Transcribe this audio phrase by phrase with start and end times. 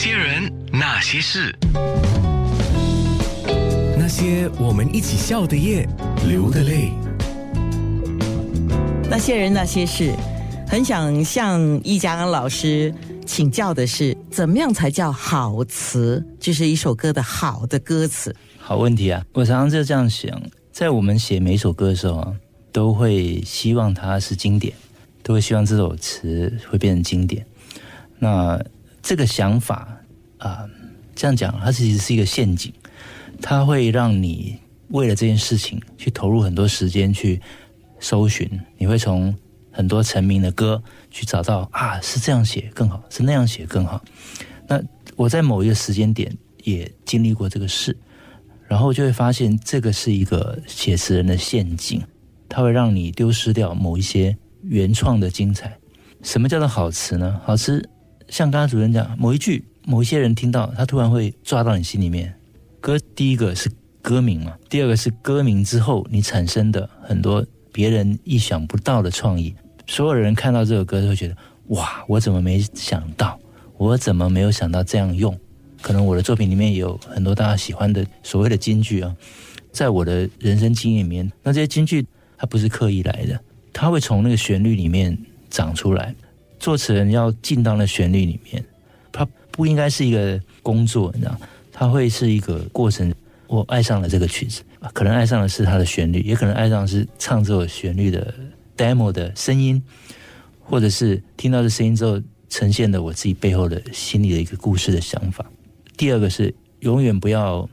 [0.00, 1.52] 些人，那些事，
[3.98, 5.84] 那些我们一起笑的夜，
[6.24, 6.92] 流的泪。
[9.10, 10.14] 那些人，那些事，
[10.68, 12.94] 很想向易家安老师
[13.26, 16.24] 请教的是，怎么样才叫好词？
[16.38, 18.32] 就是一首歌的好的歌词。
[18.56, 19.20] 好问题啊！
[19.32, 20.40] 我常常就这样想，
[20.70, 22.32] 在我们写每首歌的时候啊，
[22.70, 24.72] 都会希望它是经典，
[25.24, 27.44] 都会希望这首词会变成经典。
[28.20, 28.62] 那
[29.02, 29.96] 这个想法
[30.38, 30.68] 啊，
[31.14, 32.72] 这样讲，它其实是一个陷阱，
[33.40, 37.40] 它会让你为了这件事情去投入很多时间去
[38.00, 39.34] 搜寻，你会从
[39.70, 44.02] 很多成名的歌去找到啊，是这样写更好，是那样写更好。
[44.66, 44.82] 那
[45.16, 47.96] 我在某一个时间点也经历过这个事。
[48.66, 52.02] 然后就会发现，这个是一个写词人的陷阱，
[52.50, 55.74] 它会让你丢失掉某一些原创的精彩。
[56.22, 57.40] 什么叫做好词呢？
[57.46, 57.88] 好词，
[58.28, 62.34] 像刚刚主持人讲，某一句，某一些人听到，他突然会抓到你心里面。
[62.80, 69.54] 歌第一个是歌名嘛，第二个是歌名之后你产生的很多别人意想不到的创意。
[69.86, 71.36] 所有人看到这首歌都会觉得，
[71.68, 73.38] 哇，我怎么没想到？
[73.76, 75.36] 我怎么没有想到这样用？
[75.80, 79.16] 可能我的作品里面有很多大家喜欢的所谓的金句啊，
[79.72, 82.04] 在我的人生经验里面，那这些金句
[82.36, 83.40] 它不是刻意来的，
[83.72, 85.16] 它会从那个旋律里面
[85.48, 86.14] 长出来。
[86.58, 88.64] 作词人要进到那旋律里面，
[89.12, 91.36] 它不应该是一个工作，你知道，
[91.72, 93.12] 它会是一个过程。
[93.46, 94.60] 我爱上了这个曲子，
[94.92, 98.34] 可能爱上的是它的旋律，也可能爱上的是唱这首旋律的
[98.76, 99.82] demo 的声音，
[100.60, 102.20] 或者是听到这声音之后
[102.50, 105.50] 呈现的我自己背后的心里的一个故事的想法。
[105.96, 107.66] 第二个是永远不要，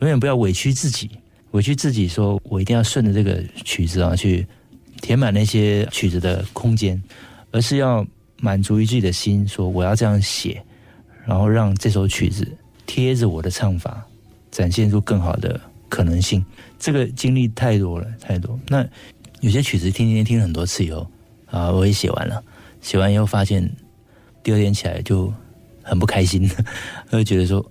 [0.00, 1.08] 永远不要委屈自己，
[1.52, 4.46] 委屈自己说，我一定要顺着这个曲子啊去
[5.00, 7.02] 填满那些曲子的空间，
[7.50, 8.06] 而是要
[8.44, 10.62] 满足于自己的心，说我要这样写，
[11.24, 12.46] 然后让这首曲子
[12.84, 14.04] 贴着我的唱法，
[14.50, 16.44] 展现出更好的可能性。
[16.78, 18.60] 这个经历太多了，太多。
[18.68, 18.86] 那
[19.40, 21.10] 有些曲子听听听很多次以后
[21.46, 22.44] 啊，我也写完了，
[22.82, 23.66] 写完以后发现
[24.42, 25.32] 第二天起来就。
[25.86, 26.50] 很不开心，
[27.12, 27.62] 会觉得说：“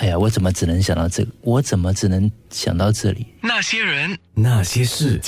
[0.00, 1.30] 哎呀，我怎么只能想到这个？
[1.42, 5.20] 我怎么只能想到这里？”那些人，那些事。